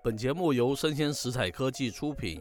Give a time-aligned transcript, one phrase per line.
[0.00, 2.40] 本节目由生鲜食材科技出品，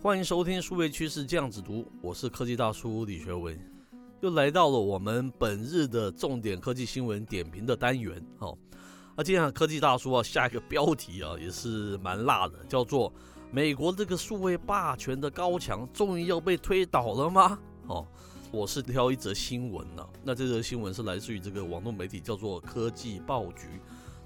[0.00, 3.58] 欢迎收听数位趋势这样子读，我是科技大叔李学文，
[4.22, 8.24] 又来到了我们本日的重点科技新闻点评的单元。
[8.38, 8.56] 好，
[9.14, 13.12] 那今天科技大叔啊，下一个标题啊也是蛮辣的，叫做
[13.52, 17.58] “美国这个数位霸权的高墙终于要被推倒了吗？”
[17.88, 18.06] 哦，
[18.50, 23.66] 我是挑一则新闻呢，那这则新闻是来自于这个网络媒体，叫做科技报局。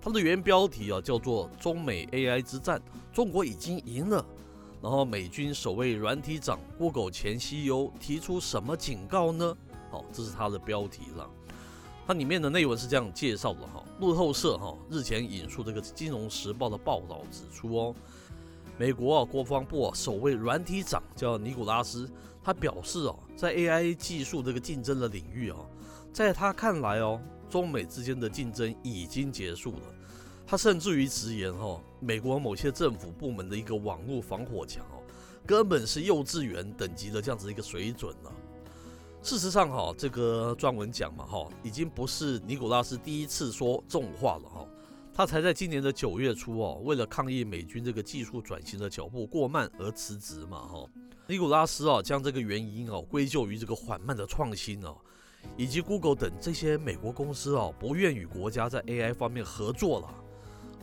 [0.00, 2.80] 它的原标题啊叫做“中美 AI 之战，
[3.12, 4.24] 中国已经赢了”。
[4.80, 9.56] 然后美军首位软体长 Google 前 CEO 提出什么警告呢？
[9.90, 11.28] 好，这是它的标题了。
[12.06, 13.84] 它里面的内文是这样介绍的哈。
[13.98, 17.94] 路透社哈日前引述这个《金融时报》的报道指出哦，
[18.78, 22.08] 美国啊国防部啊首位软体长叫尼古拉斯，
[22.42, 25.58] 他表示哦，在 AI 技术这个竞争的领域啊，
[26.12, 27.20] 在他看来哦。
[27.50, 29.94] 中美之间的竞争已经结束了，
[30.46, 35.00] 他甚至于直言哈，美国某些政府部门的一个网络防火墙哦，
[35.46, 38.30] 根本是幼稚园等级的这样子一个水准了。
[39.22, 44.68] 事实上哈，这个撰文讲嘛哈，已经不是尼古拉斯第一次说这种话了哈，
[45.14, 50.86] 他才在今年的九月初哦，为了抗议美军这个技术转型的脚步过慢而辞职嘛哈。
[51.26, 54.94] 尼古拉斯啊，将这个原因哦归咎于这个缓慢的创新哦。
[55.56, 60.14] 以及 Google 等这些美国公司啊，不愿与国家在 AI 方面合作了，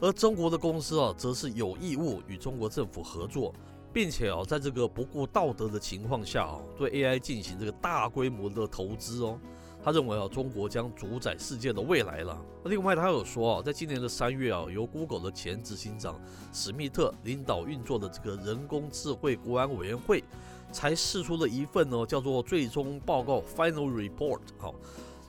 [0.02, 3.54] 而中国的公司啊，则是有义务与中国政府合作，
[3.94, 9.40] 并且啊，在这个不顾道德的情况下啊，对 AI 进行这个大规模的投资哦。
[9.86, 12.36] 他认为啊，中国将主宰世界的未来了。
[12.64, 16.20] 另外，他有说啊，在今年的三月啊，由 Google 的前执行长
[16.52, 20.24] 史密特领导运作的这个人工智慧国安委员会。
[20.72, 24.40] 才释出了一份呢，叫做最终报告 （Final Report）。
[24.58, 24.74] 好，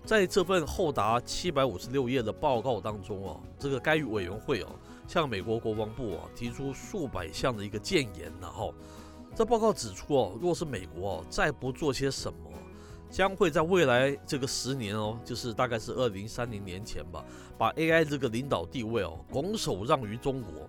[0.05, 4.69] 在这份厚达七百五十六页的报告当中哦，这个该委员会哦，
[5.07, 8.33] 向美国国防部啊提出数百项的一个建言。
[8.41, 8.75] 然后，
[9.37, 12.51] 这报告指出哦，若是美国哦再不做些什么，
[13.11, 17.25] 将会在未来这个十年哦，就是大概是二零三零年前吧，
[17.57, 20.69] 把 AI 这个领导地位哦拱手让于中国。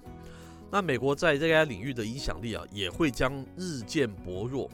[0.69, 4.69] 那美国在 AI 领域的影响力啊，也会将日渐薄弱。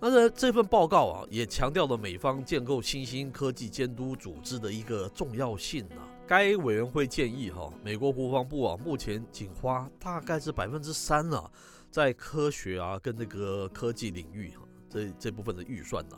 [0.00, 6.08] 那这这份报告啊，也强调了美方建构新兴科技监督组织的一个重要性啊。
[6.26, 11.50] 该委员会建议哈，美国国防部啊，目前仅花大概是百分之三啊，
[11.90, 16.16] 在科学啊跟那个科技领域哈，这这部分的预算呢。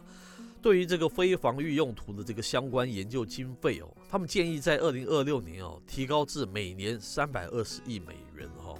[0.62, 8.72] 对于这个非防御用途的这个相关研究经费哦，他们建议在二零二六年哦提高至每年三百二十亿美元哈。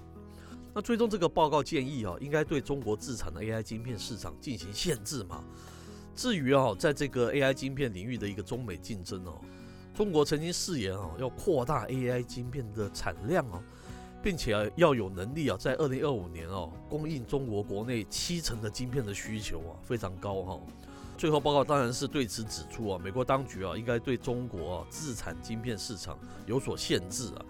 [0.73, 5.45] 那最终这个报告建议啊，应该对中国自产的 AI 晶片市场进行限制嘛。
[6.15, 9.41] 至于啊，在这个 AI 晶片领域的一个中美竞争哦，
[9.93, 13.61] 中国曾经誓言啊要扩大 AI 晶片的产量哦，
[14.23, 20.61] 并且要有能力啊在二零二五年哦供应中国国内七成的晶片的需求啊非常高哈。
[21.23, 27.47] 最后报告当然是对此指出啊，美国当局啊应该对中国自产晶片市场有所限制啊，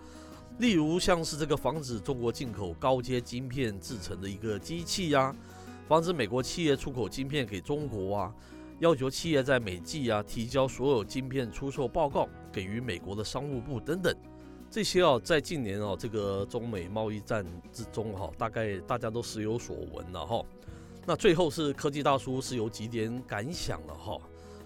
[0.59, 5.35] 例如像是这个防止中国进口高阶晶片制成的一个机器呀，
[5.89, 8.35] 防止美国企业出口晶片给中国啊，
[8.81, 14.15] 要求企业在每季啊提交所有晶片出售报告给予美国的商务部等等，
[14.71, 20.45] 这些啊在近年啊这个中美贸易战之中哈，大概大家都时有所闻了哈。
[21.05, 24.17] 那最后是科技大叔是有几点感想了哈，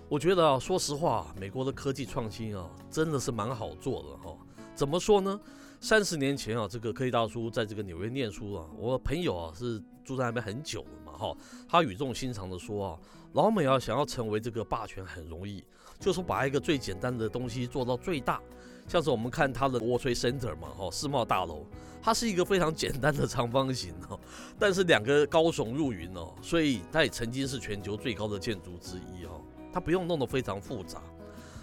[0.07, 4.37] 我觉得啊，说实话，美国的科技创新啊，真的是蛮好做的哈。
[4.75, 5.41] 怎么说呢？
[5.81, 11.37] 三十年前啊，这个科技大叔在这个纽约念书啊，我朋友啊是住在那边很久了嘛哈，
[11.67, 12.99] 他语重心长的说啊，
[13.33, 15.65] 老美啊想要成为这个霸权很容易，
[15.99, 18.43] 就是把一个最简单的东西做到最大。
[18.89, 21.67] 像是我们看它的 World Trade Center 嘛，哈，世贸大楼，
[22.01, 24.19] 它是一个非常简单的长方形哈，
[24.59, 29.41] 但是两个高耸入云哦，所以它也曾经是全球最高的建筑之一哈，
[29.73, 31.03] 它不用弄得非常复杂。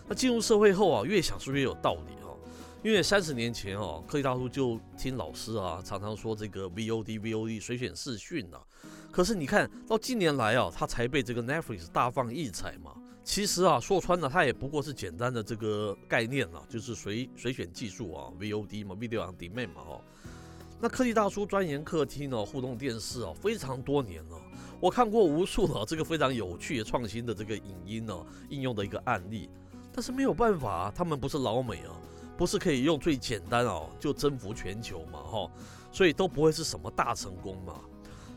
[0.07, 2.35] 那进入社会后啊，越想是越有道理哈，
[2.83, 8.57] 因为三十年前哦，科技大叔就听老师啊常常说这个 VOD VOD 随选视讯呐，
[9.11, 12.91] 可是你看到近年来啊，它才被这个 Netflix 大放异彩嘛。
[13.23, 20.01] 其实啊，说穿了，它也不过是简单的这个概念了，就是随随选技术啊，VOD 嘛，Video on Demand 嘛，哈。
[20.81, 24.37] 那科技大叔钻研客厅呢，互动电视啊，非常多年了，
[24.81, 28.13] 我看过无数的这个非常有趣的创新的这个影音呢
[28.49, 29.49] 应用的一个案例，
[29.93, 31.95] 但是没有办法，啊他们不是老美啊，
[32.37, 35.49] 不是可以用最简单哦就征服全球嘛，哈，
[35.93, 37.79] 所以都不会是什么大成功嘛。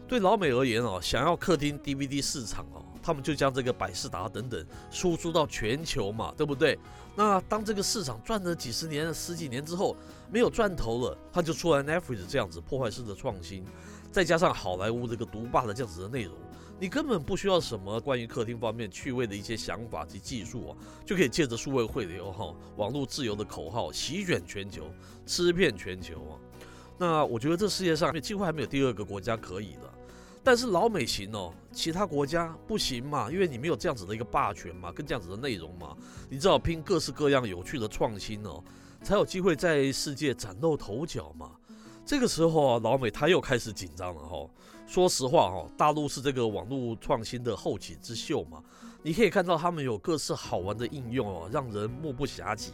[0.06, 2.78] 对老美而言啊，想要客厅 DVD 市场啊。
[3.06, 6.76] 他们就将这个百事达等等输出到全球嘛，对不对？
[7.14, 9.96] 那当这个市场转了几十年、十几年之后
[10.28, 13.64] 没有赚头了，他就出来 Netflix 这样子破坏式的创新，
[14.10, 16.34] 再加上好莱坞这个独霸的这样子的内容，
[16.80, 20.76] 你根本不需要什么关于客厅方面趣味的一些想法及技术啊，
[21.06, 24.90] 就可以借着数位汇流哈、网络自由的口号席卷全球，
[25.24, 26.34] 吃遍全球啊。
[26.98, 29.92] 那我觉得这世界上几乎还没有第二个国家可以的。
[30.46, 35.96] 但是老美行哦，其他国家不行嘛，因为你没有这样子的一个霸权嘛，跟这样子的内容嘛，
[36.30, 38.62] 你只好拼各式各样有趣的创新哦，
[39.02, 41.50] 才有机会在世界崭露头角嘛。
[42.04, 44.48] 这个时候啊，老美他又开始紧张了哈。
[44.86, 48.62] 说实话哈，大陆是这个网络创新的后起之秀嘛，
[49.02, 52.72] 你可以看到他们有各式好玩的应用哦，让人目不暇给。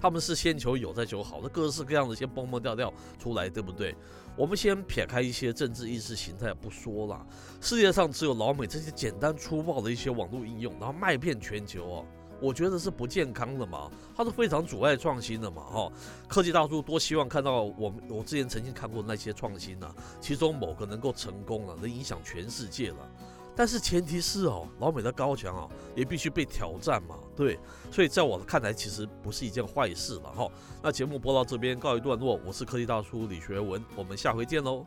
[0.00, 3.94] 他们是先求有再求好，的各式各样的先蹦蹦跳跳出来，对不对？
[4.36, 7.24] 我们先撇开一些政治意识形态不说啦，
[7.60, 12.04] 世界上只有老美这些简单粗暴的一些网络应用，然后卖遍全球哦，
[12.40, 15.92] 我觉得是不健康的嘛，它是非常阻碍创新的嘛，哈。
[16.26, 23.08] 科技大叔多希望看到我们我之前曾经看过那些创新呐，其中某个能够成功了，能影响全世界了。
[23.56, 27.58] 但是前提是哦，老美的高墙啊，也必须被挑战嘛，对，
[27.90, 30.48] 所以在我看来，其实不是一件坏事了哈。
[30.82, 34.84] 那节目播到这边告一段落，我是科技大叔李学文，我们下回见喽。